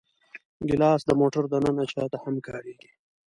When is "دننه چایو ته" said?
1.53-2.17